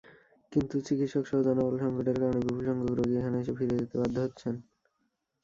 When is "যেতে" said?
3.79-3.95